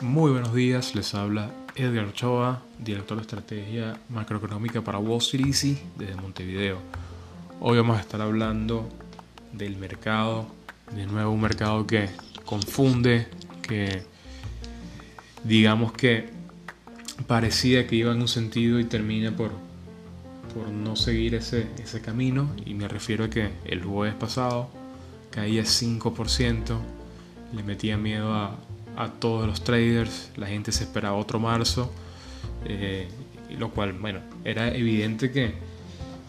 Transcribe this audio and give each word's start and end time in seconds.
Muy 0.00 0.30
buenos 0.30 0.54
días, 0.54 0.94
les 0.94 1.14
habla 1.14 1.50
Edgar 1.74 2.06
Ochoa, 2.06 2.62
director 2.78 3.18
de 3.18 3.22
estrategia 3.22 4.00
macroeconómica 4.08 4.80
para 4.80 4.98
Wall 4.98 5.18
Street 5.18 5.76
desde 5.98 6.14
Montevideo. 6.14 6.78
Hoy 7.60 7.76
vamos 7.76 7.98
a 7.98 8.00
estar 8.00 8.22
hablando 8.22 8.88
del 9.52 9.76
mercado, 9.76 10.46
de 10.94 11.04
nuevo 11.04 11.30
un 11.30 11.42
mercado 11.42 11.86
que 11.86 12.08
confunde, 12.46 13.28
que 13.60 14.04
digamos 15.44 15.92
que 15.92 16.30
parecía 17.26 17.86
que 17.86 17.96
iba 17.96 18.12
en 18.12 18.22
un 18.22 18.28
sentido 18.28 18.80
y 18.80 18.84
termina 18.84 19.32
por, 19.32 19.52
por 20.54 20.68
no 20.68 20.96
seguir 20.96 21.34
ese, 21.34 21.66
ese 21.82 22.00
camino. 22.00 22.50
Y 22.64 22.74
me 22.74 22.88
refiero 22.88 23.24
a 23.24 23.30
que 23.30 23.50
el 23.64 23.84
jueves 23.84 24.14
pasado 24.14 24.70
caía 25.30 25.62
5%, 25.62 26.78
le 27.54 27.62
metía 27.62 27.96
miedo 27.96 28.34
a, 28.34 28.56
a 28.96 29.08
todos 29.08 29.46
los 29.46 29.62
traders, 29.64 30.30
la 30.36 30.46
gente 30.46 30.72
se 30.72 30.84
esperaba 30.84 31.16
otro 31.16 31.38
marzo, 31.38 31.92
eh, 32.64 33.08
lo 33.58 33.70
cual, 33.70 33.92
bueno, 33.94 34.20
era 34.44 34.74
evidente 34.74 35.30
que 35.30 35.54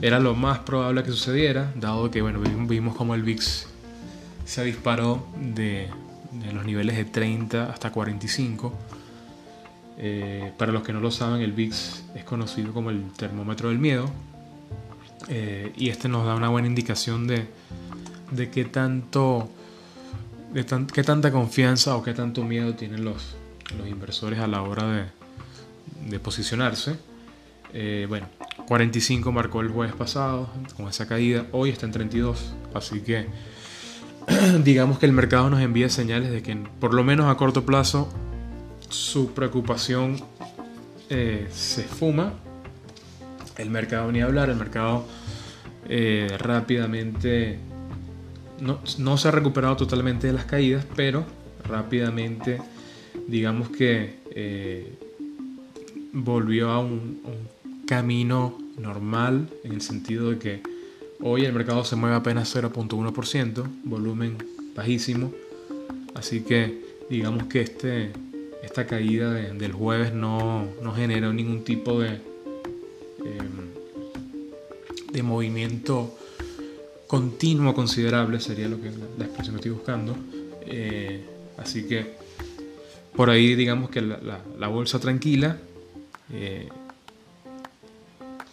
era 0.02 0.20
lo 0.20 0.34
más 0.35 0.59
probable 0.59 1.03
que 1.03 1.12
sucediera, 1.12 1.71
dado 1.76 2.09
que, 2.09 2.21
bueno, 2.21 2.40
vimos 2.40 2.95
como 2.95 3.13
el 3.13 3.23
VIX 3.23 3.67
se 4.45 4.63
disparó 4.63 5.26
de, 5.38 5.90
los 6.53 6.65
niveles 6.65 6.95
de 6.95 7.05
30 7.05 7.71
hasta 7.71 7.91
45. 7.91 8.73
Eh, 10.03 10.51
para 10.57 10.71
los 10.71 10.81
que 10.81 10.93
no 10.93 10.99
lo 10.99 11.11
saben, 11.11 11.41
el 11.41 11.51
VIX 11.51 12.03
es 12.15 12.23
conocido 12.23 12.73
como 12.73 12.89
el 12.89 13.11
termómetro 13.11 13.69
del 13.69 13.77
miedo. 13.77 14.09
Eh, 15.27 15.71
y 15.77 15.89
este 15.89 16.09
nos 16.09 16.25
da 16.25 16.35
una 16.35 16.49
buena 16.49 16.67
indicación 16.67 17.27
de, 17.27 17.47
de 18.31 18.49
qué 18.49 18.65
tanto 18.65 19.49
de 20.51 20.65
qué 20.93 21.03
tanta 21.03 21.31
confianza 21.31 21.95
o 21.95 22.03
qué 22.03 22.13
tanto 22.13 22.43
miedo 22.43 22.73
tienen 22.73 23.05
los, 23.05 23.35
los 23.77 23.87
inversores 23.87 24.39
a 24.39 24.48
la 24.48 24.63
hora 24.63 25.09
de, 26.09 26.20
posicionarse. 26.20 26.98
Eh, 27.73 28.05
bueno, 28.09 28.27
45 28.67 29.31
marcó 29.31 29.61
el 29.61 29.70
jueves 29.70 29.95
pasado 29.95 30.49
con 30.76 30.89
esa 30.89 31.07
caída, 31.07 31.45
hoy 31.54 31.70
está 31.70 31.85
en 31.85 31.93
32, 31.93 32.54
así 32.73 32.99
que 32.99 33.27
digamos 34.63 34.99
que 34.99 35.05
el 35.05 35.13
mercado 35.13 35.49
nos 35.49 35.61
envía 35.61 35.87
señales 35.87 36.31
de 36.31 36.43
que 36.43 36.55
por 36.81 36.93
lo 36.93 37.04
menos 37.04 37.27
a 37.27 37.37
corto 37.37 37.65
plazo 37.65 38.11
su 38.91 39.34
preocupación 39.34 40.17
eh, 41.09 41.47
se 41.51 41.84
fuma. 41.84 42.34
El 43.57 43.70
mercado 43.70 44.11
ni 44.11 44.21
hablar, 44.21 44.49
el 44.49 44.55
mercado 44.55 45.05
eh, 45.89 46.35
rápidamente 46.39 47.59
no, 48.59 49.17
se 49.17 49.27
ha 49.27 49.31
recuperado 49.31 49.75
totalmente 49.75 50.27
de 50.27 50.33
las 50.33 50.45
caídas, 50.45 50.85
pero 50.95 51.25
rápidamente 51.67 52.61
digamos 53.27 53.70
que 53.70 54.20
eh, 54.31 54.98
volvió 56.13 56.70
a 56.70 56.79
un, 56.79 57.20
camino 57.87 58.57
normal 58.77 59.49
en 59.65 59.73
el 59.73 59.81
sentido 59.81 60.29
de 60.29 60.37
que 60.37 60.63
hoy 61.20 61.43
el 61.43 61.51
mercado 61.51 61.83
se 61.83 61.98
mueve 61.98 62.15
apenas 62.15 62.55
0.1%, 62.55 63.65
volumen 63.83 64.38
bajísimo, 64.73 65.33
así 66.16 66.39
que 66.39 66.85
digamos 67.09 67.47
que 67.47 67.59
este, 67.59 68.13
esta 68.63 68.85
caída 68.85 69.31
del 69.34 69.73
jueves 69.73 70.13
no, 70.13 70.67
no, 70.81 70.94
generó 70.94 71.34
ningún 71.34 71.63
tipo 71.63 72.00
de, 72.00 72.09
em, 73.19 73.72
de 75.12 75.23
movimiento 75.23 76.16
continuo 77.12 77.73
considerable 77.73 78.39
sería 78.39 78.69
lo 78.69 78.81
que 78.81 78.89
la, 79.17 79.25
expresión 79.25 79.56
que 79.56 79.59
estoy 79.59 79.72
buscando. 79.72 80.16
Eh, 80.66 81.25
así 81.57 81.84
que 81.84 82.16
por 83.13 83.29
ahí 83.29 83.53
digamos 83.56 83.89
que 83.89 84.01
la, 84.01 84.67
bolsa 84.69 84.97
tranquila. 84.97 85.57
Eh, 86.31 86.69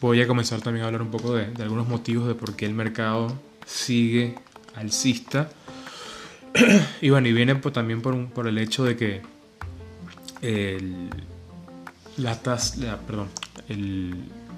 voy 0.00 0.20
a 0.20 0.26
comenzar 0.26 0.60
también 0.60 0.82
a 0.82 0.86
hablar 0.86 1.02
un 1.02 1.12
poco 1.12 1.34
de, 1.34 1.46
algunos 1.62 1.86
motivos 1.86 2.26
de 2.26 2.34
por 2.34 2.56
qué 2.56 2.66
el 2.66 2.74
mercado 2.74 3.32
sigue 3.64 4.34
alcista. 4.74 5.50
y 7.00 7.10
bueno, 7.10 7.28
y 7.28 7.32
viene 7.32 7.54
también 7.54 8.02
por, 8.02 8.26
por 8.30 8.48
el 8.48 8.58
hecho 8.58 8.84
de 8.84 8.96
que 8.96 9.22
la, 12.16 12.38
perdón, 13.06 13.28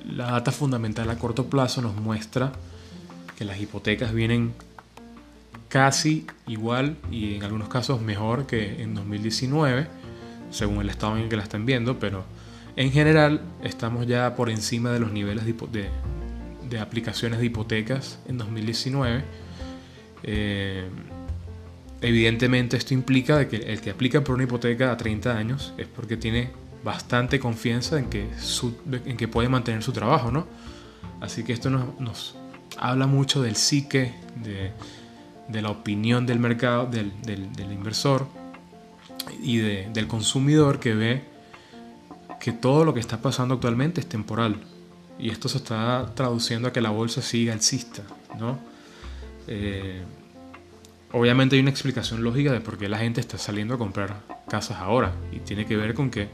la 0.09 0.33
data 0.33 0.53
fundamental 0.53 1.11
a 1.11 1.19
corto 1.19 1.47
plazo 1.47 1.83
nos 1.83 1.95
muestra 1.95 2.53
que 3.37 3.45
las 3.45 3.61
hipotecas 3.61 4.13
vienen 4.13 4.53
casi 5.69 6.27
igual 6.47 6.97
y 7.11 7.37
en 7.37 7.45
algunos 7.45 7.69
casos 7.69 8.03
mejor 8.03 8.47
que 8.47 8.83
en 8.83 8.95
2019, 8.95 9.87
según 10.51 10.81
el 10.81 10.91
estado 10.91 11.17
en 11.17 11.23
el 11.23 11.29
que 11.29 11.37
la 11.37 11.45
están 11.45 11.65
viendo, 11.65 11.99
pero 11.99 12.25
en 12.77 12.91
general 12.93 13.41
estamos 13.63 14.07
ya 14.07 14.35
por 14.37 14.51
encima 14.51 14.91
de 14.91 15.01
los 15.01 15.13
niveles 15.13 15.45
de, 15.47 16.79
aplicaciones 16.79 17.39
de 17.39 17.47
hipotecas 17.47 18.19
en 18.29 18.39
2019. 18.39 19.23
Eh, 20.23 20.89
evidentemente 22.01 22.77
esto 22.77 22.95
implica 22.95 23.39
de 23.39 23.49
que 23.49 23.57
el 23.57 23.81
que 23.81 23.91
aplica 23.91 24.23
por 24.23 24.35
una 24.35 24.45
hipoteca 24.45 24.93
a 24.93 24.97
30 24.97 25.37
años 25.37 25.75
es 25.77 25.87
porque 25.87 26.17
tiene 26.17 26.51
bastante 26.83 27.39
confianza 27.39 27.99
en 27.99 28.09
que, 28.09 28.29
en 29.05 29.17
que 29.17 29.29
puede 29.29 29.49
mantener 29.49 29.83
su 29.83 29.93
trabajo, 29.93 30.31
¿no? 30.31 30.47
Así 31.21 31.45
que 31.45 31.53
esto 31.53 31.69
nos 31.69 32.37
habla 32.79 33.07
mucho 33.07 33.43
del 33.43 33.57
psique, 33.57 34.15
de, 34.43 34.73
la 35.61 35.71
opinión 35.71 36.27
del 36.27 36.39
mercado, 36.39 36.87
del, 36.87 37.13
inversor 37.71 38.27
y 39.43 39.59
del 39.59 40.07
consumidor 40.07 40.81
que 40.81 40.95
ve 40.95 41.25
que 42.41 42.53
todo 42.53 42.87
lo 42.87 42.95
que 42.95 43.01
está 43.01 43.21
pasando 43.21 43.55
actualmente 43.55 44.01
es 44.01 44.09
temporal. 44.09 44.57
Y 45.19 45.29
esto 45.29 45.51
se 45.51 45.59
está 45.59 46.11
traduciendo 46.15 46.69
a 46.69 46.73
que 46.73 46.81
la 46.81 46.89
bolsa 46.89 47.21
siga 47.21 47.53
alcista. 47.53 48.03
¿no? 48.39 48.59
Eh, 49.47 50.03
obviamente 51.13 51.57
hay 51.57 51.63
una 51.63 51.71
explicación 51.71 52.23
lógica 52.23 52.53
de 52.53 52.61
por 52.61 52.79
qué 52.79 52.89
la 52.89 52.99
gente 52.99 53.21
está 53.21 53.39
saliendo 53.39 53.75
a 53.75 53.79
comprar 53.79 54.21
casas 54.49 54.79
ahora. 54.79 55.13
Y 55.33 55.41
tiene 55.41 55.67
que 55.67 55.77
ver 55.77 55.95
con 55.95 56.11
que 56.11 56.29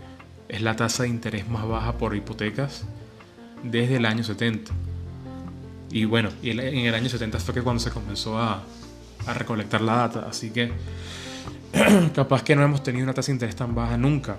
es 0.49 0.63
la 0.63 0.77
tasa 0.77 1.05
de 1.05 1.09
interés 1.09 1.49
más 1.49 1.67
baja 1.67 1.99
por 1.99 2.15
hipotecas 2.15 2.85
desde 3.63 3.97
el 3.97 4.07
año 4.07 4.25
70. 4.25 4.73
Y 5.91 6.05
bueno, 6.05 6.31
en 6.43 6.59
el 6.61 6.95
año 6.95 7.09
70 7.09 7.39
fue 7.39 7.55
que 7.55 7.63
cuando 7.63 7.81
se 7.81 7.91
comenzó 7.91 8.39
a, 8.39 8.63
recolectar 9.35 9.81
la 9.81 9.97
data. 9.97 10.27
Así 10.29 10.51
que 10.51 10.71
capaz 12.15 12.43
que 12.43 12.55
no 12.55 12.63
hemos 12.63 12.83
tenido 12.83 13.05
una 13.05 13.15
tasa 13.15 13.29
de 13.29 13.35
interés 13.35 13.57
tan 13.57 13.75
baja 13.75 13.97
nunca. 13.97 14.39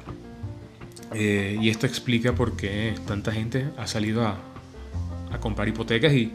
Eh, 1.13 1.57
y 1.61 1.69
esto 1.69 1.85
explica 1.85 2.33
por 2.33 2.55
qué 2.57 2.93
tanta 3.07 3.31
gente 3.31 3.69
ha 3.77 3.87
salido 3.87 4.25
a, 4.25 4.37
a 5.31 5.39
comprar 5.39 5.67
hipotecas 5.67 6.13
y 6.13 6.33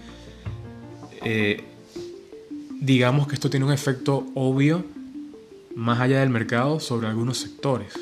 eh, 1.24 1.64
digamos 2.82 3.28
que 3.28 3.36
esto 3.36 3.48
tiene 3.48 3.64
un 3.64 3.72
efecto 3.72 4.26
obvio 4.34 4.84
más 5.76 6.00
allá 6.00 6.18
del 6.18 6.30
mercado 6.30 6.80
sobre 6.80 7.06
algunos 7.06 7.38
sectores. 7.38 7.92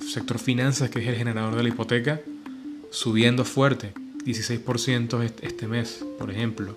sector 0.00 0.38
finanzas, 0.38 0.90
que 0.90 1.00
es 1.00 1.06
el 1.06 1.16
generador 1.16 1.54
de 1.54 1.62
la 1.62 1.68
hipoteca, 1.68 2.20
subiendo 2.90 3.44
fuerte. 3.44 3.92
16% 4.24 5.32
este 5.42 5.68
mes, 5.68 6.04
por 6.18 6.30
ejemplo. 6.30 6.74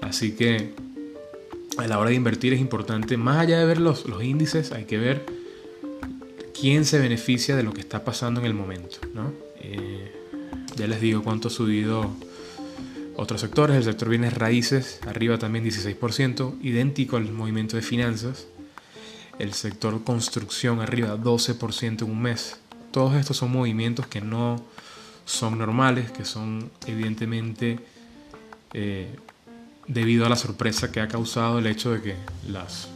Así 0.00 0.32
que 0.32 0.74
a 1.76 1.86
la 1.86 1.98
hora 1.98 2.10
de 2.10 2.16
invertir 2.16 2.54
es 2.54 2.60
importante, 2.60 3.16
más 3.18 3.38
allá 3.38 3.58
de 3.58 3.66
ver 3.66 3.78
los, 3.78 4.06
los 4.06 4.24
índices, 4.24 4.72
hay 4.72 4.84
que 4.84 4.96
ver 4.96 5.26
quién 6.58 6.86
se 6.86 6.98
beneficia 6.98 7.56
de 7.56 7.62
lo 7.62 7.74
que 7.74 7.80
está 7.80 8.04
pasando 8.04 8.40
en 8.40 8.46
el 8.46 8.54
momento. 8.54 8.96
¿no? 9.12 9.32
Eh, 9.60 10.12
ya 10.76 10.86
les 10.86 11.00
digo 11.00 11.22
cuánto 11.22 11.48
ha 11.48 11.50
subido 11.50 12.10
otros 13.16 13.40
sectores. 13.40 13.76
El 13.76 13.84
sector 13.84 14.08
bienes 14.08 14.34
raíces, 14.34 15.00
arriba 15.06 15.38
también 15.38 15.64
16%, 15.64 16.56
idéntico 16.62 17.16
al 17.16 17.30
movimiento 17.32 17.76
de 17.76 17.82
finanzas. 17.82 18.46
El 19.38 19.52
sector 19.52 20.04
construcción, 20.04 20.80
arriba 20.80 21.16
12% 21.16 22.02
en 22.02 22.10
un 22.10 22.22
mes. 22.22 22.58
Todos 22.90 23.14
estos 23.14 23.36
son 23.36 23.50
movimientos 23.50 24.06
que 24.06 24.20
no 24.20 24.64
son 25.24 25.58
normales, 25.58 26.10
que 26.12 26.24
son 26.24 26.70
evidentemente 26.86 27.80
eh, 28.72 29.08
debido 29.88 30.26
a 30.26 30.28
la 30.28 30.36
sorpresa 30.36 30.92
que 30.92 31.00
ha 31.00 31.08
causado 31.08 31.58
el 31.58 31.66
hecho 31.66 31.92
de 31.92 32.02
que 32.02 32.16
las 32.48 32.88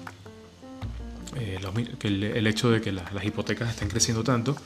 eh, 1.37 1.58
el, 2.02 2.46
hecho 2.46 2.70
de 2.70 2.81
que 2.81 2.92
las 2.92 3.25
hipotecas 3.25 3.70
estén 3.70 3.88
creciendo 3.88 4.22
tanto. 4.25 4.56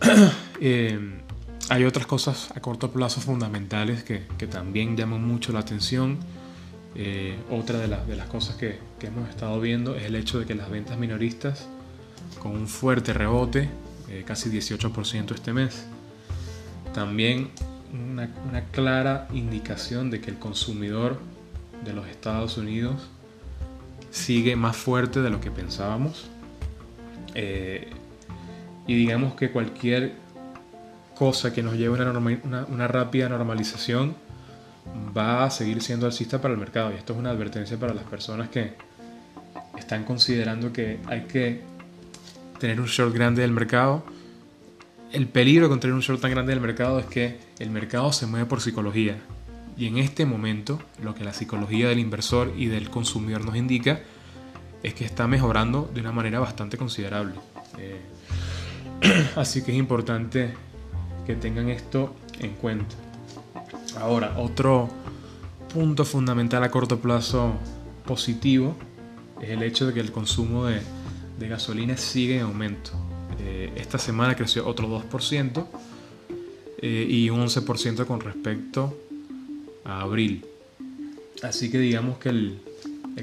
Eh, 0.58 0.98
hay 1.68 1.84
otras 1.84 2.06
cosas 2.06 2.50
a 2.54 2.60
corto 2.60 2.90
plazo 2.90 3.20
fundamentales 3.20 4.02
que, 4.02 4.18
también 4.46 4.96
llaman 4.96 5.26
mucho 5.26 5.52
la 5.52 5.60
atención. 5.60 6.18
otra 7.50 7.78
de, 7.78 7.88
de, 7.88 8.16
las 8.16 8.28
cosas 8.28 8.56
que, 8.56 8.78
que, 8.98 9.08
hemos 9.08 9.28
estado 9.28 9.60
viendo 9.60 9.96
es 9.96 10.04
el 10.04 10.14
hecho 10.14 10.38
de 10.38 10.46
que 10.46 10.54
las 10.54 10.70
ventas 10.70 10.98
minoristas, 10.98 11.68
con 12.40 12.52
un 12.52 12.68
fuerte 12.68 13.12
rebote, 13.12 13.68
casi 14.24 14.50
18% 14.50 15.34
este 15.34 15.52
mes, 15.52 15.86
también 16.94 17.50
una, 17.92 18.64
clara 18.72 19.28
indicación 19.32 20.10
de 20.10 20.20
que 20.20 20.30
el 20.30 20.38
consumidor 20.38 21.18
de 21.84 21.92
los 21.92 22.06
Estados 22.08 22.56
Unidos 22.56 23.08
sigue 24.10 24.56
más 24.56 24.76
fuerte 24.76 25.20
de 25.20 25.30
lo 25.30 25.40
que 25.40 25.50
pensábamos. 25.50 26.28
Eh, 27.34 27.90
y 28.86 28.94
digamos 28.94 29.34
que 29.34 29.50
cualquier 29.50 30.14
cosa 31.16 31.52
que 31.52 31.62
nos 31.62 31.74
lleve 31.74 32.02
a 32.02 32.10
una, 32.10 32.88
rápida 32.88 33.28
normalización 33.28 34.14
va 35.16 35.44
a 35.44 35.50
seguir 35.50 35.82
siendo 35.82 36.06
alcista 36.06 36.40
para 36.40 36.54
el 36.54 36.60
mercado. 36.60 36.92
Y 36.92 36.96
esto 36.96 37.14
es 37.14 37.18
una 37.18 37.30
advertencia 37.30 37.78
para 37.78 37.94
las 37.94 38.04
personas 38.04 38.50
que 38.50 38.74
están 39.78 40.04
considerando 40.04 40.72
que 40.72 41.00
hay 41.06 41.22
que 41.22 41.62
tener 42.60 42.80
un 42.80 42.86
short 42.86 43.14
grande 43.14 43.42
del 43.42 43.50
mercado. 43.50 44.04
El 45.12 45.26
peligro 45.26 45.68
con 45.68 45.80
tener 45.80 45.94
un 45.94 46.00
short 46.00 46.20
tan 46.20 46.30
grande 46.30 46.52
del 46.52 46.60
mercado 46.60 46.98
es 46.98 47.06
que 47.06 47.40
el 47.58 47.70
mercado 47.70 48.12
se 48.12 48.26
mueve 48.26 48.46
por 48.46 48.60
psicología. 48.60 49.16
Y 49.76 49.86
en 49.86 49.98
este 49.98 50.26
momento, 50.26 50.80
lo 51.02 51.14
que 51.14 51.24
la 51.24 51.32
psicología 51.32 51.88
del 51.88 51.98
inversor 51.98 52.52
y 52.56 52.66
del 52.66 52.90
consumidor 52.90 53.44
nos 53.44 53.56
indica 53.56 54.00
es 54.82 54.94
que 54.94 55.04
está 55.04 55.26
mejorando 55.26 55.90
de 55.92 56.00
una 56.00 56.12
manera 56.12 56.40
bastante 56.40 56.76
considerable. 56.76 57.34
Eh, 57.78 58.00
así 59.36 59.62
que 59.62 59.72
es 59.72 59.78
importante 59.78 60.54
que 61.26 61.34
tengan 61.34 61.68
esto 61.68 62.14
en 62.40 62.52
cuenta. 62.52 62.94
Ahora, 63.98 64.34
otro 64.38 64.88
punto 65.72 66.04
fundamental 66.04 66.62
a 66.62 66.70
corto 66.70 67.00
plazo 67.00 67.54
positivo 68.06 68.76
es 69.40 69.50
el 69.50 69.62
hecho 69.62 69.86
de 69.86 69.94
que 69.94 70.00
el 70.00 70.12
consumo 70.12 70.66
de, 70.66 70.80
gasolina 71.38 71.96
sigue 71.96 72.36
en 72.36 72.42
aumento. 72.42 72.92
Eh, 73.40 73.72
esta 73.76 73.98
semana 73.98 74.34
creció 74.34 74.66
otro 74.66 74.88
2% 74.88 75.66
eh, 76.78 77.06
y 77.08 77.30
un 77.30 77.40
11% 77.46 78.06
con 78.06 78.20
respecto 78.20 78.96
a 79.84 80.00
abril. 80.00 80.44
Así 81.42 81.70
que 81.70 81.78
digamos 81.78 82.18
que 82.18 82.30
el, 82.30 82.60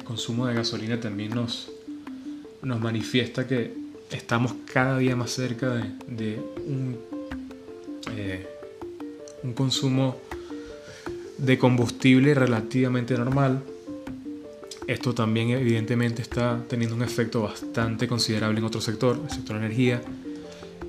consumo 0.03 0.47
de 0.47 0.55
gasolina 0.55 0.99
también 0.99 1.35
nos, 1.35 1.71
nos 2.61 2.79
manifiesta 2.79 3.47
que 3.47 3.73
estamos 4.11 4.53
cada 4.71 4.97
día 4.97 5.15
más 5.15 5.31
cerca 5.31 5.69
de, 6.07 6.41
un, 6.65 6.97
eh, 8.11 8.47
un 9.43 9.53
consumo 9.53 10.17
de 11.37 11.57
combustible 11.57 12.33
relativamente 12.33 13.17
normal. 13.17 13.63
Esto 14.87 15.13
también 15.13 15.49
evidentemente 15.51 16.21
está 16.21 16.61
teniendo 16.67 16.95
un 16.95 17.03
efecto 17.03 17.41
bastante 17.43 18.07
considerable 18.07 18.59
en 18.59 18.65
otro 18.65 18.81
sector, 18.81 19.19
el 19.23 19.29
sector 19.31 19.55
energía, 19.57 20.01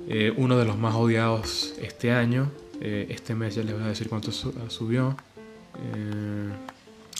eh, 0.07 0.33
uno 0.35 0.57
de 0.57 0.65
los 0.65 0.77
más 0.77 0.95
odiados 0.95 1.73
este 1.81 2.11
año. 2.11 2.51
Eh, 2.81 3.07
este 3.09 3.35
mes 3.35 3.55
ya 3.55 3.63
les 3.63 3.73
voy 3.73 3.83
a 3.83 3.87
decir 3.87 4.09
cuánto 4.09 4.31
subió. 4.31 5.15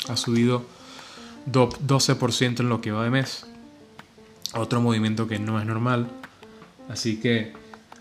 ha 0.08 0.18
subido 0.18 0.66
12% 1.52 2.60
en 2.60 2.70
lo 2.70 2.82
que 2.82 2.92
va 2.92 3.04
de 3.04 3.10
mes 3.10 3.46
otro 4.62 4.82
movimiento 4.82 5.28
que 5.28 5.40
no 5.40 5.60
es 5.60 5.66
normal. 5.66 6.08
Así 6.90 7.20
que, 7.20 7.54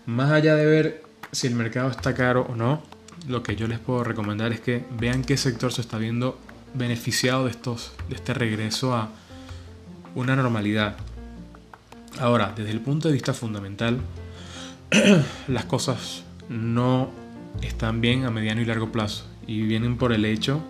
más 0.05 0.31
allá 0.31 0.55
de 0.55 0.65
ver 0.65 1.03
si 1.31 1.47
el 1.47 1.55
mercado 1.55 1.89
está 1.89 2.13
caro 2.13 2.45
o 2.49 2.55
no, 2.55 2.81
lo 3.27 3.43
que 3.43 3.55
yo 3.55 3.67
les 3.67 3.79
puedo 3.79 4.03
recomendar 4.03 4.51
es 4.51 4.59
que 4.59 4.85
vean 4.99 5.23
qué 5.23 5.37
sector 5.37 5.71
se 5.71 5.81
está 5.81 5.97
viendo 5.97 6.37
beneficiado 6.73 7.45
de, 7.45 7.51
estos, 7.51 7.93
de 8.09 8.15
este 8.15 8.33
regreso 8.33 8.93
a 8.93 9.09
una 10.13 10.35
normalidad. 10.35 10.97
Ahora, 12.19 12.53
desde 12.55 12.71
el 12.71 12.81
punto 12.81 13.07
de 13.07 13.13
vista 13.13 13.33
fundamental, 13.33 13.99
las 15.47 15.65
cosas 15.65 16.23
no 16.49 17.09
están 17.61 18.01
bien 18.01 18.25
a 18.25 18.31
mediano 18.31 18.61
y 18.61 18.65
largo 18.65 18.91
plazo 18.91 19.25
y 19.47 19.61
vienen 19.61 19.97
por 19.97 20.13
el 20.13 20.25
hecho 20.25 20.61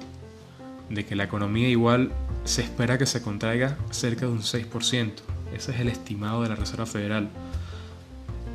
de 0.90 1.06
que 1.06 1.16
la 1.16 1.24
economía 1.24 1.68
igual 1.69 2.12
se 2.44 2.62
espera 2.62 2.98
que 2.98 3.06
se 3.06 3.22
contraiga 3.22 3.78
cerca 3.90 4.25
de 4.25 4.31
un 4.31 4.42
6%. 4.42 5.12
Ese 5.54 5.72
es 5.72 5.80
el 5.80 5.88
estimado 5.88 6.44
de 6.44 6.50
la 6.50 6.56
Reserva 6.56 6.86
Federal. 6.86 7.30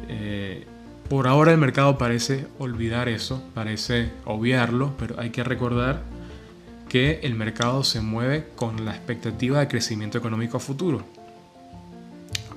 Eh, 0.08 0.66
por 1.10 1.26
ahora 1.26 1.50
el 1.50 1.58
mercado 1.58 1.98
parece 1.98 2.46
olvidar 2.60 3.08
eso, 3.08 3.42
parece 3.52 4.12
obviarlo, 4.26 4.94
pero 4.96 5.18
hay 5.18 5.30
que 5.30 5.42
recordar 5.42 6.04
que 6.88 7.18
el 7.24 7.34
mercado 7.34 7.82
se 7.82 8.00
mueve 8.00 8.46
con 8.54 8.84
la 8.84 8.92
expectativa 8.92 9.58
de 9.58 9.66
crecimiento 9.66 10.18
económico 10.18 10.58
a 10.58 10.60
futuro. 10.60 11.04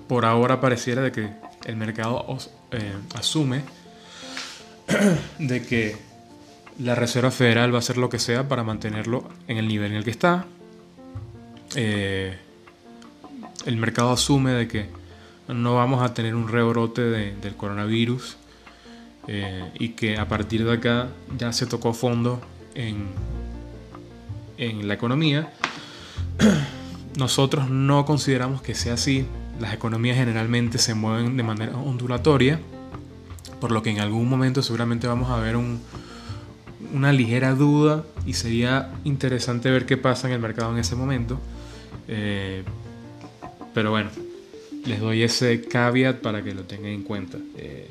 Por 0.08 0.24
ahora 0.24 0.62
pareciera 0.62 1.02
de 1.02 1.12
que 1.12 1.32
el 1.66 1.76
mercado 1.78 2.28
eh, 2.70 2.94
asume 3.16 3.64
de 5.40 5.64
que 5.64 5.98
la 6.78 6.94
Reserva 6.94 7.32
Federal 7.32 7.74
va 7.74 7.78
a 7.78 7.80
hacer 7.80 7.98
lo 7.98 8.10
que 8.10 8.20
sea 8.20 8.48
para 8.48 8.64
mantenerlo 8.64 9.28
en 9.48 9.58
el 9.58 9.68
nivel 9.68 9.94
en 9.94 9.98
el 9.98 10.04
que 10.04 10.12
está. 10.12 10.46
Eh, 11.74 12.38
el 13.66 13.78
mercado 13.78 14.12
asume 14.12 14.52
de 14.52 14.68
que 14.68 14.90
no 15.48 15.74
vamos 15.74 16.04
a 16.04 16.14
tener 16.14 16.36
un 16.36 16.48
rebrote 16.48 17.02
del 17.02 17.56
coronavirus 17.56 18.38
eh, 19.28 19.72
y 19.80 19.90
que 19.90 20.18
a 20.18 20.28
partir 20.28 20.66
de 20.66 20.74
acá 20.74 21.10
ya 21.38 21.54
se 21.54 21.66
tocó 21.66 21.94
fondo 21.94 22.42
en, 22.76 23.08
en 24.58 24.88
la 24.88 24.94
economía. 24.94 25.54
Nosotros 27.18 27.70
no 27.70 28.06
consideramos 28.06 28.62
que 28.62 28.76
sea 28.76 28.96
así. 28.96 29.26
Las 29.60 29.74
economías 29.74 30.18
generalmente 30.18 30.78
se 30.78 30.96
mueven 30.96 31.38
de 31.38 31.44
manera 31.44 31.78
ondulatoria, 31.78 32.60
por 33.62 33.72
lo 33.72 33.84
que 33.84 33.92
en 33.92 34.00
algún 34.00 34.28
momento 34.28 34.64
seguramente 34.64 35.08
vamos 35.08 35.30
a 35.30 35.38
ver 35.40 35.58
una 36.94 37.14
ligera 37.14 37.54
duda 37.54 38.04
y 38.26 38.34
sería 38.34 38.92
interesante 39.04 39.70
ver 39.70 39.86
qué 39.86 39.96
pasa 39.96 40.28
en 40.28 40.34
el 40.34 40.40
mercado 40.40 40.72
en 40.74 40.80
ese 40.80 40.96
momento. 40.96 41.40
Eh, 42.08 42.64
pero 43.74 43.92
bueno, 43.92 44.10
les 44.86 45.00
doy 45.00 45.24
ese 45.24 45.62
caveat 45.62 46.20
para 46.20 46.44
que 46.44 46.54
lo 46.54 46.64
tengan 46.64 46.92
en 46.92 47.04
cuenta. 47.04 47.38
Eh, 47.58 47.90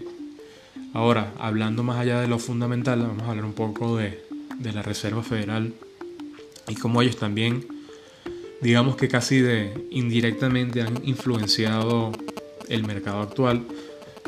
ahora, 0.95 1.33
hablando 1.39 1.83
más 1.83 1.99
allá 1.99 2.21
de 2.21 2.29
lo 2.29 2.39
fundamental, 2.39 3.01
vamos 3.01 3.23
a 3.23 3.31
hablar 3.31 3.45
un 3.45 3.55
poco 3.55 3.97
de, 3.97 4.23
la 4.63 4.83
Reserva 4.83 5.23
Federal 5.23 5.73
y 6.69 6.75
cómo 6.77 7.03
ellos 7.03 7.17
también, 7.17 7.67
digamos 8.61 8.97
que 8.97 9.09
casi 9.09 9.41
de 9.41 9.89
indirectamente 9.91 10.83
han 10.83 11.01
influenciado 11.05 12.13
el 12.69 12.87
mercado 12.87 13.23
actual. 13.23 13.67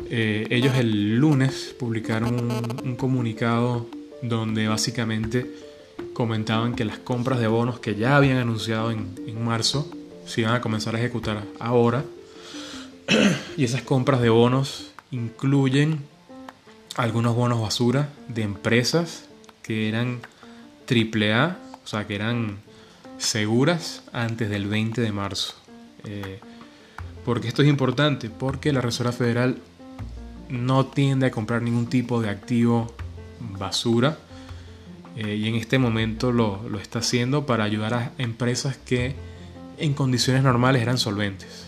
Eh, 0.09 0.45
ellos 0.49 0.75
el 0.75 1.15
lunes 1.17 1.73
publicaron 1.79 2.51
un, 2.83 2.95
comunicado 2.97 3.87
donde 4.21 4.67
básicamente 4.67 5.49
comentaban 6.13 6.75
que 6.75 6.83
las 6.83 6.99
compras 6.99 7.39
de 7.39 7.47
bonos 7.47 7.79
que 7.79 7.95
ya 7.95 8.17
habían 8.17 8.37
anunciado 8.37 8.91
en, 8.91 9.15
en 9.25 9.43
marzo 9.43 9.89
se 10.25 10.41
iban 10.41 10.53
a 10.53 10.61
comenzar 10.61 10.95
a 10.95 10.99
ejecutar 10.99 11.43
ahora. 11.59 12.03
y 13.57 13.63
esas 13.63 13.83
compras 13.83 14.19
de 14.21 14.29
bonos 14.29 14.91
incluyen 15.11 15.99
algunos 16.95 17.35
bonos 17.35 17.61
basura 17.61 18.09
de 18.27 18.43
empresas 18.43 19.25
que 19.61 19.89
eran 19.89 20.21
AAA, 20.89 21.57
o 21.83 21.87
sea, 21.87 22.07
que 22.07 22.15
eran 22.15 22.57
seguras 23.17 24.03
antes 24.13 24.49
del 24.49 24.67
20 24.67 25.01
de 25.01 25.11
marzo. 25.11 25.55
Eh, 26.05 26.39
porque 27.25 27.47
esto 27.47 27.63
es 27.63 27.67
importante, 27.67 28.29
porque 28.29 28.71
la 28.71 28.81
Reserva 28.81 29.11
Federal 29.11 29.57
no 30.49 30.85
tiende 30.85 31.25
a 31.25 31.31
comprar 31.31 31.61
ningún 31.61 31.87
tipo 31.87 32.21
de 32.21 32.29
activo 32.29 32.93
basura 33.39 34.17
eh, 35.15 35.35
y 35.35 35.47
en 35.47 35.55
este 35.55 35.79
momento 35.79 36.31
lo, 36.31 36.61
lo 36.69 36.79
está 36.79 36.99
haciendo 36.99 37.45
para 37.45 37.63
ayudar 37.63 37.93
a 37.93 38.11
empresas 38.17 38.77
que 38.77 39.15
en 39.77 39.93
condiciones 39.93 40.43
normales 40.43 40.81
eran 40.81 40.97
solventes. 40.97 41.65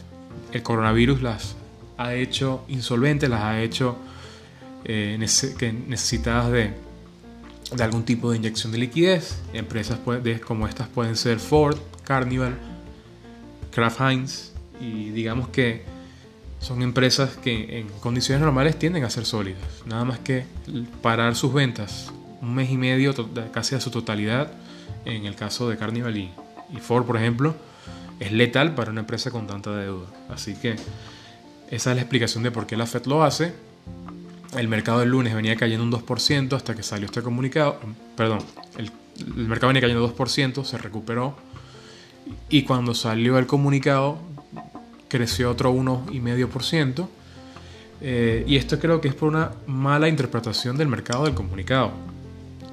El 0.52 0.64
coronavirus 0.64 1.22
las 1.22 1.56
ha 1.98 2.14
hecho 2.14 2.64
insolventes, 2.68 3.30
las 3.30 3.42
ha 3.42 3.62
hecho 3.62 3.98
eh, 4.88 5.18
necesitadas 5.20 6.52
de, 6.52 6.74
algún 7.80 8.04
tipo 8.04 8.32
de 8.32 8.38
inyección 8.38 8.72
de 8.72 8.80
liquidez. 8.80 9.40
Empresas 9.54 10.00
como 10.46 10.68
estas 10.68 10.88
pueden 10.88 11.16
ser 11.16 11.40
Ford, 11.40 11.78
Carnival, 12.04 12.58
Kraft 13.72 14.02
Heinz 14.02 14.52
y 14.80 15.10
digamos 15.10 15.50
que 15.50 15.84
son 16.60 16.82
empresas 16.82 17.38
que 17.38 17.80
en 17.80 17.88
condiciones 18.00 18.42
normales 18.42 18.80
tienden 18.80 19.04
a 19.04 19.10
ser 19.10 19.26
sólidas. 19.26 19.62
Nada 19.86 20.06
más 20.06 20.20
que 20.20 20.46
parar 21.02 21.36
sus 21.36 21.54
ventas 21.54 22.12
un 22.42 22.54
mes 22.54 22.70
y 22.70 22.78
medio, 22.78 23.14
casi 23.52 23.76
a 23.76 23.82
su 23.82 23.90
totalidad, 23.90 24.52
en 25.06 25.26
el 25.26 25.36
caso 25.36 25.70
de 25.70 25.78
Carnival 25.78 26.16
y 26.18 26.32
Ford, 26.82 27.04
por 27.06 27.18
ejemplo, 27.18 27.56
es 28.20 28.32
letal 28.32 28.76
para 28.76 28.92
una 28.92 29.02
empresa 29.02 29.32
con 29.32 29.48
tanta 29.48 29.76
deuda. 29.76 30.08
Así 30.30 30.56
que 30.56 30.76
esa 31.70 31.92
es 31.92 31.96
la 31.96 32.02
explicación 32.02 32.44
de 32.44 32.52
por 32.52 32.66
qué 32.66 32.78
la 32.78 32.86
Fed 32.86 33.06
lo 33.06 33.24
hace. 33.24 33.54
El 34.56 34.68
mercado 34.68 35.00
del 35.00 35.10
lunes 35.10 35.34
venía 35.36 35.56
cayendo 35.56 35.84
un 35.84 35.92
2% 35.92 36.54
hasta 36.54 36.76
que 36.76 36.84
salió 36.84 37.06
este 37.06 37.22
comunicado. 37.22 37.80
Perdón, 38.16 38.40
el, 38.78 38.92
mercado 39.36 39.68
venía 39.68 39.82
cayendo 39.82 40.16
2%, 40.16 40.64
se 40.64 40.78
recuperó. 40.78 41.36
Y 42.50 42.64
cuando 42.64 42.94
salió 42.94 43.38
el 43.38 43.46
comunicado, 43.46 44.20
creció 45.10 45.52
otro 45.52 45.74
1,5%. 45.74 47.08
Eh, 48.00 48.44
y 48.48 48.58
esto 48.58 48.80
creo 48.80 49.02
que 49.02 49.08
es 49.08 49.16
por 49.16 49.30
una 49.30 49.52
mala 49.66 50.08
interpretación 50.08 50.78
del 50.78 50.88
mercado 50.88 51.26
del 51.26 51.34
comunicado. 51.34 51.92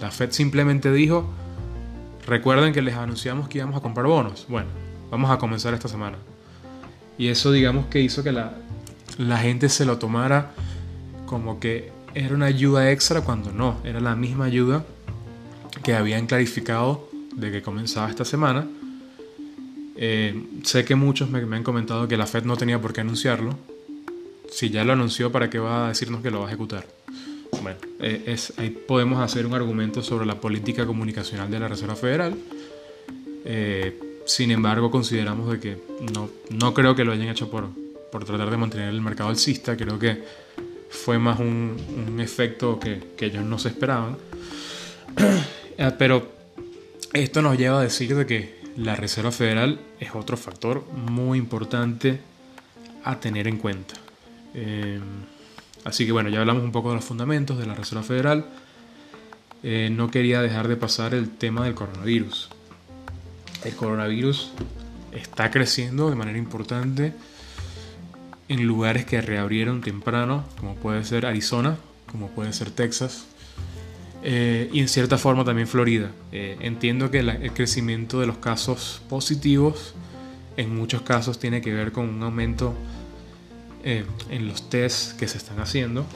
La 0.00 0.10
Fed 0.10 0.30
simplemente 0.32 0.92
dijo, 0.92 1.28
recuerden 2.26 2.72
que 2.72 2.82
les 2.82 2.94
anunciamos 2.94 3.48
que 3.48 3.58
íbamos 3.58 3.76
a 3.76 3.80
comprar 3.80 4.06
bonos. 4.06 4.46
Bueno, 4.48 4.68
vamos 5.10 5.30
a 5.30 5.38
comenzar 5.38 5.74
esta 5.74 5.88
semana. 5.88 6.18
Y 7.16 7.28
eso 7.28 7.52
digamos 7.52 7.86
que 7.86 8.00
hizo 8.00 8.22
que 8.22 8.32
la, 8.32 8.54
la 9.18 9.38
gente 9.38 9.68
se 9.68 9.84
lo 9.84 9.98
tomara 9.98 10.52
como 11.34 11.58
que 11.58 11.90
era 12.14 12.32
una 12.32 12.46
ayuda 12.46 12.92
extra 12.92 13.22
cuando 13.22 13.50
no, 13.50 13.80
era 13.82 13.98
la 13.98 14.14
misma 14.14 14.44
ayuda 14.44 14.84
que 15.82 15.92
habían 15.92 16.28
clarificado 16.28 17.08
de 17.34 17.50
que 17.50 17.60
comenzaba 17.60 18.08
esta 18.08 18.24
semana. 18.24 18.68
Eh, 19.96 20.40
sé 20.62 20.84
que 20.84 20.94
muchos 20.94 21.30
me, 21.30 21.40
han 21.40 21.64
comentado 21.64 22.06
que 22.06 22.16
la 22.16 22.28
Fed 22.28 22.44
no 22.44 22.56
tenía 22.56 22.80
por 22.80 22.92
qué 22.92 23.00
anunciarlo. 23.00 23.58
Si 24.48 24.70
ya 24.70 24.84
lo 24.84 24.92
anunció, 24.92 25.32
¿para 25.32 25.50
qué 25.50 25.58
va 25.58 25.86
a 25.86 25.88
decirnos 25.88 26.22
que 26.22 26.30
lo 26.30 26.38
va 26.38 26.44
a 26.44 26.48
ejecutar? 26.50 26.86
Bueno, 27.60 27.78
eh, 27.98 28.22
es, 28.26 28.52
ahí 28.56 28.70
podemos 28.70 29.20
hacer 29.20 29.44
un 29.44 29.54
argumento 29.54 30.04
sobre 30.04 30.26
la 30.26 30.40
política 30.40 30.86
comunicacional 30.86 31.50
de 31.50 31.58
la 31.58 31.66
Reserva 31.66 31.96
Federal. 31.96 32.36
Eh, 33.44 34.20
sin 34.24 34.52
embargo, 34.52 34.88
consideramos 34.92 35.50
de 35.50 35.58
que 35.58 35.78
no, 36.14 36.30
no 36.50 36.72
creo 36.74 36.94
que 36.94 37.02
lo 37.02 37.10
hayan 37.10 37.26
hecho 37.26 37.50
por, 37.50 37.70
por 38.12 38.24
tratar 38.24 38.50
de 38.52 38.56
mantener 38.56 38.90
el 38.90 39.00
mercado 39.00 39.30
alcista. 39.30 39.76
Creo 39.76 39.98
que 39.98 40.22
fue 40.94 41.18
más 41.18 41.40
un, 41.40 42.16
efecto 42.20 42.78
que, 42.78 43.12
que, 43.16 43.26
ellos 43.26 43.44
no 43.44 43.58
se 43.58 43.68
esperaban. 43.68 44.16
Pero 45.98 46.32
esto 47.12 47.42
nos 47.42 47.58
lleva 47.58 47.80
a 47.80 47.82
decir 47.82 48.14
de 48.14 48.26
que 48.26 48.64
la 48.76 48.96
Reserva 48.96 49.30
Federal 49.30 49.80
es 50.00 50.14
otro 50.14 50.36
factor 50.36 50.84
muy 50.92 51.38
importante 51.38 52.20
a 53.04 53.20
tener 53.20 53.46
en 53.46 53.58
cuenta. 53.58 53.94
Eh, 54.54 55.00
así 55.84 56.06
que 56.06 56.12
bueno, 56.12 56.28
ya 56.30 56.40
hablamos 56.40 56.62
un 56.62 56.72
poco 56.72 56.90
de 56.90 56.96
los 56.96 57.04
fundamentos 57.04 57.58
de 57.58 57.66
la 57.66 57.74
Reserva 57.74 58.02
Federal. 58.02 58.46
Eh, 59.62 59.90
no 59.90 60.10
quería 60.10 60.42
dejar 60.42 60.68
de 60.68 60.76
pasar 60.76 61.14
el 61.14 61.30
tema 61.30 61.64
del 61.64 61.74
coronavirus. 61.74 62.48
El 63.64 63.74
coronavirus 63.74 64.52
está 65.12 65.50
creciendo 65.50 66.10
de 66.10 66.16
manera 66.16 66.38
importante 66.38 67.14
en 68.48 68.66
lugares 68.66 69.04
que 69.04 69.20
reabrieron 69.20 69.80
temprano, 69.80 70.44
como 70.58 70.74
puede 70.74 71.04
ser 71.04 71.26
Arizona, 71.26 71.78
como 72.10 72.28
puede 72.28 72.52
ser 72.52 72.70
Texas, 72.70 73.26
eh, 74.22 74.70
y 74.72 74.80
en 74.80 74.88
cierta 74.88 75.18
forma 75.18 75.44
también 75.44 75.68
Florida. 75.68 76.10
Eh, 76.32 76.56
entiendo 76.60 77.10
que 77.10 77.18
el 77.20 77.52
crecimiento 77.52 78.20
de 78.20 78.26
los 78.26 78.38
casos 78.38 79.02
positivos 79.08 79.94
en 80.56 80.74
muchos 80.74 81.02
casos 81.02 81.38
tiene 81.38 81.60
que 81.60 81.74
ver 81.74 81.92
con 81.92 82.08
un 82.08 82.22
aumento 82.22 82.74
eh, 83.82 84.06
en 84.30 84.48
los 84.48 84.70
tests 84.70 85.14
que 85.14 85.28
se 85.28 85.36
están 85.36 85.60
haciendo. 85.60 86.06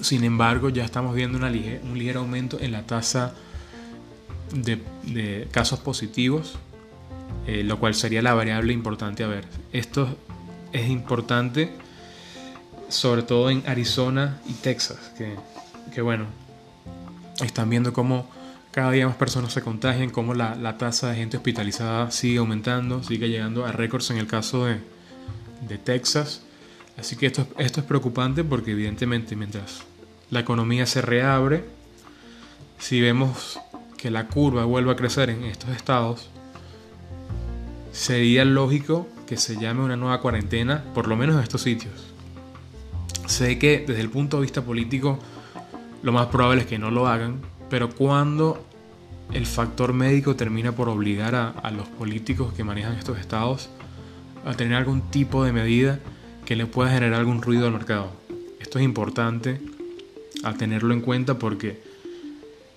Sin 0.00 0.24
embargo, 0.24 0.70
ya 0.70 0.84
estamos 0.84 1.14
viendo 1.14 1.38
un 1.38 1.98
ligero 1.98 2.20
aumento 2.20 2.58
en 2.60 2.72
la 2.72 2.86
tasa 2.86 3.34
de, 4.54 4.80
de 5.02 5.48
casos 5.50 5.80
positivos, 5.80 6.58
lo 7.46 7.78
cual 7.78 7.94
sería 7.94 8.20
la 8.22 8.34
variable 8.34 8.72
importante 8.72 9.24
a 9.24 9.26
ver. 9.26 9.44
Esto 9.72 10.16
es 10.72 10.88
importante, 10.88 11.72
sobre 12.88 13.22
todo 13.22 13.50
en 13.50 13.62
Arizona 13.66 14.40
y 14.46 14.52
Texas, 14.54 15.12
que, 15.16 15.34
que 15.94 16.02
bueno, 16.02 16.26
están 17.44 17.70
viendo 17.70 17.92
cómo 17.92 18.28
cada 18.70 18.90
día 18.90 19.06
más 19.06 19.16
personas 19.16 19.52
se 19.52 19.62
contagian, 19.62 20.10
cómo 20.10 20.34
la, 20.34 20.54
la, 20.54 20.76
tasa 20.76 21.10
de 21.10 21.16
gente 21.16 21.38
hospitalizada 21.38 22.10
sigue 22.10 22.38
aumentando, 22.38 23.02
sigue 23.02 23.28
llegando 23.28 23.64
a 23.64 23.72
récords 23.72 24.10
en 24.10 24.18
el 24.18 24.26
caso 24.26 24.66
de, 24.66 24.80
de 25.66 25.78
Texas. 25.78 26.42
Así 26.98 27.16
que 27.16 27.26
esto, 27.26 27.46
esto 27.58 27.80
es 27.80 27.86
preocupante 27.86 28.44
porque 28.44 28.72
evidentemente 28.72 29.34
mientras 29.34 29.82
la 30.30 30.40
economía 30.40 30.86
se 30.86 31.00
reabre, 31.00 31.64
si 32.78 33.00
vemos 33.00 33.58
que 33.96 34.10
la 34.10 34.26
curva 34.28 34.64
vuelve 34.64 34.92
a 34.92 34.96
crecer 34.96 35.30
en 35.30 35.44
estos 35.44 35.70
estados, 35.70 36.28
sería 37.92 38.44
lógico 38.44 39.08
que 39.26 39.36
se 39.36 39.56
llame 39.56 39.82
una 39.82 39.96
nueva 39.96 40.20
cuarentena, 40.20 40.84
por 40.94 41.08
lo 41.08 41.16
menos 41.16 41.36
en 41.36 41.42
estos 41.42 41.62
sitios. 41.62 41.92
Sé 43.26 43.58
que 43.58 43.84
desde 43.86 44.00
el 44.00 44.08
punto 44.08 44.36
de 44.36 44.42
vista 44.42 44.62
político 44.62 45.18
lo 46.02 46.12
más 46.12 46.26
probable 46.26 46.62
es 46.62 46.66
que 46.66 46.78
no 46.78 46.90
lo 46.90 47.08
hagan, 47.08 47.40
pero 47.68 47.90
cuando 47.90 48.64
el 49.32 49.46
factor 49.46 49.92
médico 49.92 50.36
termina 50.36 50.72
por 50.72 50.88
obligar 50.88 51.34
a, 51.34 51.70
los 51.72 51.88
políticos 51.88 52.52
que 52.52 52.62
manejan 52.62 52.96
estos 52.96 53.18
estados 53.18 53.68
a 54.44 54.54
tener 54.54 54.74
algún 54.74 55.02
tipo 55.10 55.42
de 55.42 55.52
medida 55.52 55.98
que 56.44 56.54
le 56.54 56.66
pueda 56.66 56.90
generar 56.90 57.18
algún 57.18 57.42
ruido 57.42 57.66
al 57.66 57.72
mercado. 57.72 58.12
Esto 58.60 58.78
es 58.78 58.84
importante 58.84 59.60
a 60.44 60.54
tenerlo 60.54 60.94
en 60.94 61.00
cuenta 61.00 61.38
porque 61.38 61.82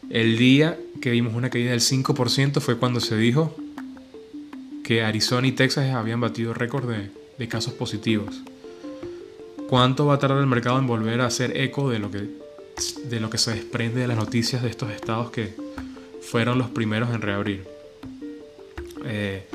el 0.10 0.40
día 0.40 0.80
que 1.02 1.12
vimos 1.12 1.36
una 1.36 1.52
caída 1.52 1.70
del 1.70 1.82
5% 1.82 2.60
fue 2.62 2.78
cuando 2.78 3.00
se 3.00 3.16
dijo 3.16 3.56
que 4.90 5.04
Arizona 5.04 5.46
y 5.46 5.52
Texas 5.52 5.94
habían 5.94 6.20
batido 6.20 6.52
récord 6.52 6.90
de, 6.90 7.48
casos 7.48 7.74
positivos. 7.74 8.42
¿Cuánto 9.70 10.08
va 10.08 10.16
a 10.16 10.18
tardar 10.18 10.40
el 10.40 10.48
mercado 10.48 10.80
en 10.80 10.88
volver 10.88 11.22
a 11.22 11.28
hacer 11.28 11.56
eco 11.58 11.92
de 11.92 12.00
lo 12.00 12.10
que 12.10 12.28
de 13.06 13.20
lo 13.20 13.30
que 13.30 13.38
se 13.38 13.54
desprende 13.54 14.02
de 14.02 14.08
las 14.08 14.18
noticias 14.18 14.64
de 14.64 14.70
estos 14.70 14.90
estados 14.90 15.30
que 15.30 15.54
fueron 16.24 16.58
los 16.58 16.72
primeros 16.72 17.14
en 17.14 17.22
reabrir. 17.22 17.68
Eh, 19.06 19.46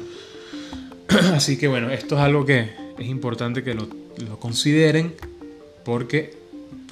así 1.34 1.58
que 1.58 1.66
bueno, 1.66 1.90
esto 1.90 2.14
es 2.14 2.20
algo 2.20 2.46
que 2.46 2.70
es 2.96 3.06
importante 3.08 3.64
que 3.64 3.74
lo, 3.74 3.88
consideren 4.38 5.16
porque 5.84 6.32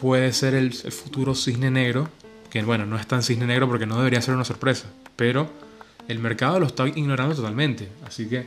puede 0.00 0.32
ser 0.32 0.54
el, 0.54 0.72
futuro 0.72 1.36
cisne 1.36 1.70
negro, 1.70 2.08
que 2.50 2.60
bueno, 2.64 2.86
no 2.86 2.98
es 2.98 3.06
tan 3.06 3.22
cisne 3.22 3.46
negro 3.46 3.68
porque 3.68 3.86
no 3.86 3.98
debería 3.98 4.20
ser 4.20 4.34
una 4.34 4.44
sorpresa, 4.44 4.88
pero 5.14 5.48
el 6.08 6.18
mercado 6.18 6.60
lo 6.60 6.66
está 6.66 6.86
ignorando 6.88 7.34
totalmente, 7.34 7.88
así 8.06 8.28
que 8.28 8.46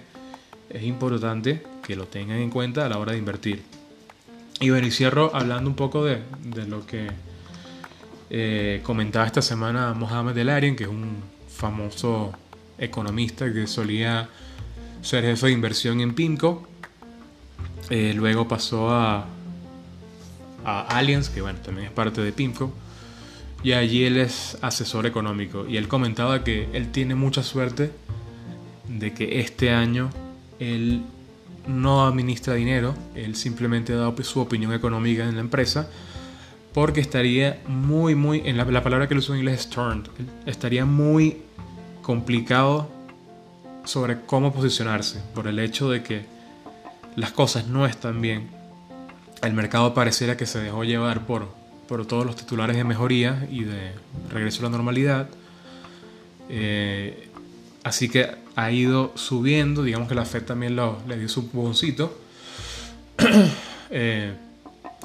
es 0.70 0.84
importante 0.84 1.64
que 1.84 1.96
lo 1.96 2.06
tengan 2.06 2.38
en 2.38 2.50
cuenta 2.50 2.86
a 2.86 2.90
la 2.90 2.98
hora 2.98 3.14
de 3.14 3.18
invertir. 3.18 3.64
Y 4.60 4.70
bueno, 4.70 4.88
y 4.88 4.92
cierro 4.92 5.32
hablando 5.34 5.70
un 5.70 5.76
poco 5.76 6.04
de, 6.04 6.22
de 6.44 6.66
lo 6.66 6.86
que 6.86 7.10
eh, 8.30 8.82
comentaba 8.84 9.26
esta 9.26 9.42
semana 9.42 9.94
Mohamed 9.94 10.38
El 10.38 10.76
que 10.76 10.86
es 10.86 10.90
un 10.90 11.18
famoso 11.50 12.34
economista 12.78 13.52
que 13.52 13.68
solía 13.68 14.30
ser 15.02 15.24
jefe 15.24 15.48
de 15.48 15.54
inversión 15.54 16.02
en 16.02 16.14
PIMCO. 16.16 16.68
Eh, 17.90 18.14
luego 18.16 18.48
pasó 18.48 18.92
a, 18.92 19.26
a 20.66 20.98
Allianz, 20.98 21.30
que 21.30 21.42
bueno, 21.42 21.60
también 21.60 21.88
es 21.88 21.94
parte 21.94 22.22
de 22.22 22.32
PIMCO. 22.32 22.74
Y 23.66 23.74
allí 23.74 24.04
él 24.06 24.18
es 24.18 24.60
asesor 24.62 25.08
económico. 25.08 25.66
Y 25.68 25.78
él 25.78 25.88
comentaba 25.88 26.44
que 26.44 26.70
él 26.74 26.92
tiene 26.92 27.16
mucha 27.16 27.42
suerte 27.42 27.90
de 28.88 29.12
que 29.12 29.40
este 29.40 29.72
año 29.72 30.12
él 30.60 31.02
no 31.66 32.06
administra 32.06 32.54
dinero, 32.54 32.94
él 33.16 33.36
simplemente 33.36 33.96
dado 33.96 34.16
su 34.24 34.40
opinión 34.40 34.72
económica 34.72 35.28
en 35.28 35.34
la 35.34 35.42
empresa 35.42 35.90
porque 36.76 37.02
estaría 37.02 37.60
muy, 37.68 38.14
muy, 38.14 38.44
en 38.46 38.56
la, 38.56 38.84
palabra 38.84 39.08
que 39.08 39.16
lo 39.16 39.20
uso 39.20 39.34
en 39.34 39.40
inglés 39.40 39.62
es 39.62 39.70
turned, 39.72 40.10
estaría 40.46 40.86
muy 40.86 41.38
complicado 42.04 42.88
sobre 43.84 44.22
cómo 44.28 44.54
posicionarse, 44.54 45.24
por 45.34 45.48
el 45.48 45.58
hecho 45.58 45.90
de 45.90 46.04
que 46.04 46.26
las 47.16 47.32
cosas 47.32 47.66
no 47.66 47.88
están 47.88 48.22
bien. 48.22 48.48
El 49.42 49.54
mercado 49.54 49.96
pareciera 49.96 50.38
que 50.38 50.46
se 50.46 50.60
dejó 50.60 50.84
llevar 50.84 51.26
por, 51.26 51.65
por 51.88 52.06
todos 52.06 52.26
los 52.26 52.36
titulares 52.36 52.76
de 52.76 52.84
mejoría 52.84 53.48
y 53.52 53.64
de 53.64 53.92
regreso 54.30 54.62
a 54.62 54.64
la 54.64 54.70
normalidad. 54.70 55.30
Eh, 56.50 57.30
así 57.84 58.10
que 58.10 58.30
ha 58.56 58.72
ido 58.72 59.12
subiendo, 59.16 59.84
digamos 59.84 60.08
que 60.08 60.16
la 60.16 60.26
Fed 60.26 60.44
también 60.44 60.76
lo, 60.76 61.00
le 61.08 61.18
dio 61.18 61.30
su 61.30 61.50
boncito. 61.52 62.20
Eh, 63.92 64.34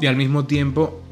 y 0.00 0.06
al 0.06 0.16
mismo 0.16 0.46
tiempo 0.46 1.02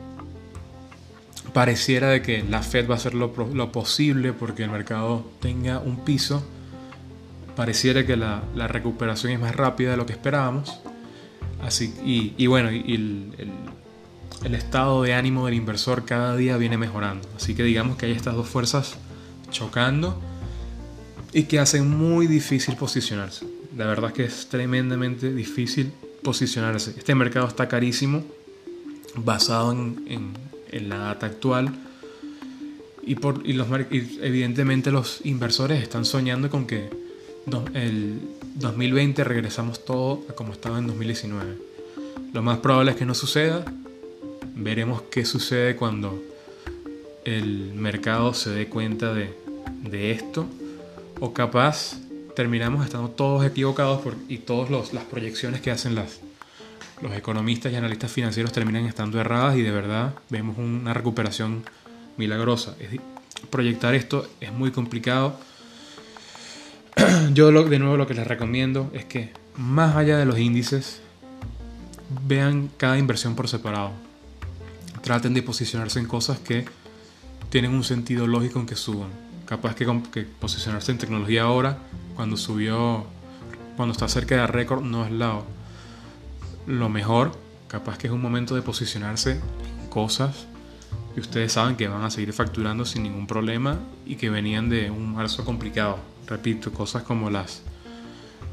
pareciera 1.53 2.09
de 2.09 2.23
que 2.23 2.43
la 2.43 2.63
Fed 2.63 2.89
va 2.89 2.95
a 2.95 2.97
hacer 2.97 3.15
lo, 3.15 3.33
posible 3.73 4.33
porque 4.33 4.65
el 4.65 4.71
mercado 4.71 5.31
tenga 5.41 5.79
un 5.79 6.05
piso. 6.05 6.43
Pareciera 7.57 8.07
que 8.07 8.17
la, 8.17 8.43
recuperación 8.69 9.33
es 9.33 9.41
más 9.41 9.55
rápida 9.55 9.91
de 9.91 9.97
lo 9.97 10.07
que 10.07 10.13
esperábamos. 10.13 10.81
Así, 11.63 11.95
y, 12.05 12.47
bueno, 12.47 12.73
y 12.73 12.95
el, 12.95 13.35
el, 13.39 13.51
estado 14.55 15.03
de 15.03 15.15
ánimo 15.15 15.47
del 15.47 15.55
inversor 15.55 16.05
cada 16.05 16.37
día 16.37 16.57
viene 16.57 16.79
mejorando. 16.79 17.29
Así 17.37 17.55
que 17.55 17.63
digamos 17.63 17.97
que 17.97 18.07
hay 18.07 18.13
estas 18.13 18.35
dos 18.35 18.49
fuerzas 18.49 18.97
chocando 19.51 20.21
y 21.33 21.45
que 21.45 21.59
hacen 21.59 21.89
muy 21.91 22.27
difícil 22.27 22.77
posicionarse. 22.77 23.47
La 23.77 23.87
verdad 23.87 24.11
es 24.11 24.17
que 24.17 24.25
es 24.25 24.49
tremendamente 24.49 25.33
difícil 25.33 25.93
posicionarse. 26.23 26.95
Este 26.97 27.15
mercado 27.15 27.47
está 27.47 27.69
carísimo, 27.69 28.25
basado 29.17 29.73
en 29.73 30.49
en 30.71 30.89
la 30.89 30.99
data 30.99 31.27
actual. 31.27 31.71
Y, 33.03 33.15
por, 33.15 33.41
y, 33.45 33.55
los, 33.55 33.69
evidentemente 33.71 34.91
los 34.91 35.21
inversores 35.25 35.83
están 35.83 36.05
soñando 36.05 36.51
con 36.51 36.67
que 36.67 36.91
el 37.73 38.21
2020 38.57 39.25
regresamos 39.25 39.85
todo 39.85 40.25
a 40.29 40.35
como 40.35 40.53
estaba 40.53 40.79
en 40.79 40.87
2019. 40.89 41.57
Lo 42.35 42.43
más 42.43 42.59
probable 42.59 42.91
es 42.91 42.97
que 42.99 43.07
no 43.07 43.15
suceda. 43.15 43.65
Veremos 44.61 45.03
qué 45.03 45.25
sucede 45.25 45.77
cuando 45.77 46.21
el 47.25 47.73
mercado 47.75 48.35
se 48.35 48.51
dé 48.51 48.69
cuenta 48.69 49.15
de, 49.15 49.33
de 49.89 50.11
esto. 50.11 50.47
o 51.21 51.33
capaz 51.33 51.97
terminamos 52.35 52.85
estando 52.85 53.09
todos 53.09 53.45
equivocados 53.45 54.01
por, 54.01 54.15
y 54.29 54.39
todas 54.39 54.93
las 54.93 55.05
proyecciones 55.05 55.61
que 55.61 55.71
hacen 55.71 55.95
las, 55.95 56.21
los 57.01 57.13
economistas 57.15 57.73
y 57.73 57.77
analistas 57.77 58.11
financieros 58.11 58.53
terminan 58.53 58.85
estando 58.87 59.21
erradas 59.21 59.57
y 59.57 59.63
de 59.63 59.71
verdad 59.71 60.15
vemos 60.29 60.59
una 60.59 60.93
recuperación 60.93 61.65
milagrosa. 62.17 62.77
proyectar 63.51 63.95
esto 63.95 64.29
es 64.41 64.53
muy 64.53 64.73
complicado. 64.73 65.39
Yo 67.33 67.51
de 67.65 67.79
nuevo 67.79 67.97
lo 67.97 68.07
que 68.07 68.15
les 68.15 68.27
recomiendo 68.27 68.91
es 68.93 69.05
que 69.05 69.31
más 69.57 69.95
allá 69.97 70.19
de 70.19 70.25
los 70.25 70.39
índices, 70.39 71.01
vean 72.27 72.71
cada 72.77 72.99
inversión 72.99 73.35
por 73.37 73.49
separado. 73.49 74.08
Traten 75.03 75.35
de 75.35 75.43
posicionarse 75.43 75.99
en 75.99 76.07
cosas 76.07 76.39
que 76.39 76.65
tienen 77.51 77.73
un 77.73 77.85
sentido 77.85 78.27
lógico 78.27 78.59
en 78.59 78.67
que 78.67 78.77
suban. 78.77 79.11
Capaz 79.47 79.75
que, 79.75 80.23
posicionarse 80.41 80.93
en 80.93 80.99
tecnología 80.99 81.43
ahora 81.45 81.79
cuando 82.15 82.37
subió, 82.37 83.07
cuando 83.77 83.93
está 83.93 84.09
cerca 84.09 84.37
de 84.37 84.47
récord, 84.47 84.83
no 84.83 85.07
es 85.07 85.13
lo 86.67 86.89
mejor. 86.89 87.33
Capaz 87.69 87.99
que 87.99 88.07
es 88.07 88.13
un 88.13 88.21
momento 88.21 88.55
de 88.55 88.63
posicionarse 88.63 89.33
en 89.33 89.89
cosas 89.89 90.47
que 91.15 91.21
ustedes 91.21 91.53
saben 91.53 91.77
que 91.77 91.89
van 91.89 92.05
a 92.05 92.11
seguir 92.11 92.33
facturando 92.33 92.85
sin 92.85 93.03
ningún 93.03 93.27
problema 93.27 93.79
y 94.07 94.17
que 94.17 94.31
venían 94.31 94.69
de 94.69 94.91
un 94.91 95.15
marzo 95.15 95.45
complicado. 95.45 95.99
Repito, 96.27 96.73
cosas 96.73 97.03
como 97.03 97.31
las 97.31 97.63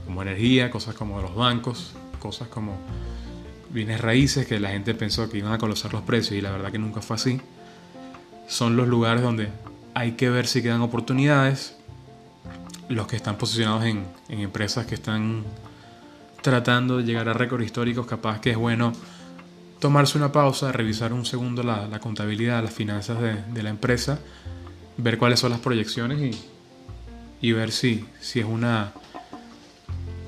como 0.06 0.22
energía, 0.22 0.70
cosas 0.72 0.96
como 0.96 1.22
los 1.22 1.36
bancos, 1.36 1.92
cosas 2.20 2.48
como 2.48 2.78
bienes 3.75 4.01
raíces 4.01 4.48
que 4.48 4.60
la 4.60 4.70
gente 4.70 4.96
pensó 4.96 5.29
que 5.29 5.38
iban 5.38 5.51
a 5.51 5.60
colapsar 5.60 5.94
los 5.94 6.01
precios 6.01 6.38
y 6.38 6.41
la 6.41 6.50
verdad 6.50 6.72
que 6.72 6.79
nunca 6.79 7.01
fue 7.01 7.17
así. 7.17 7.41
Son 8.48 8.75
los 8.77 8.88
lugares 8.88 9.22
donde 9.22 9.50
hay 9.94 10.13
que 10.13 10.29
ver 10.29 10.48
si 10.48 10.63
quedan 10.63 10.82
oportunidades 10.82 11.75
los 12.88 13.05
que 13.08 13.15
están 13.15 13.38
posicionados 13.38 13.84
en, 13.86 14.05
empresas 14.29 14.86
que 14.86 14.96
están 14.96 15.44
tratando 16.41 16.98
de 16.98 17.03
llegar 17.03 17.27
a 17.27 17.34
récords 17.34 17.65
históricos, 17.65 18.08
capaz 18.08 18.39
que 18.39 18.51
es 18.51 18.58
bueno 18.58 18.94
tomarse 19.79 20.17
una 20.17 20.32
pausa, 20.32 20.72
revisar 20.72 21.12
un 21.12 21.25
segundo 21.25 21.62
la, 21.62 22.00
contabilidad, 22.00 22.63
las 22.63 22.74
finanzas 22.74 23.17
de, 23.20 23.63
la 23.63 23.70
empresa, 23.70 24.20
ver 24.98 25.17
cuáles 25.17 25.39
son 25.39 25.51
las 25.51 25.60
proyecciones 25.60 26.36
y, 27.41 27.51
ver 27.51 27.72
si, 27.72 28.05
si 28.22 28.39
es 28.39 28.46
una, 28.46 28.94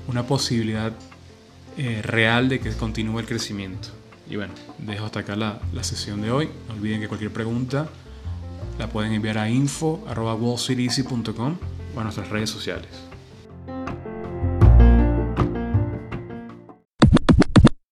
una 0.06 0.24
posibilidad 0.24 0.92
eh, 1.78 2.02
real 2.02 2.48
de 2.48 2.60
que 2.60 2.70
continúe 2.72 3.20
el 3.20 3.26
crecimiento. 3.26 3.88
Y 4.28 4.36
bueno, 4.36 4.52
dejo 4.78 5.06
hasta 5.06 5.20
acá 5.20 5.36
la, 5.36 5.60
la, 5.72 5.82
sesión 5.82 6.20
de 6.20 6.30
hoy. 6.30 6.50
No 6.68 6.74
olviden 6.74 7.00
que 7.00 7.08
cualquier 7.08 7.32
pregunta 7.32 7.88
la 8.78 8.88
pueden 8.88 9.12
enviar 9.12 9.38
a 9.38 9.48
info.wallcityeasy.com 9.48 11.56
a 11.96 12.04
nuestras 12.04 12.28
redes 12.28 12.50
sociales. 12.50 13.07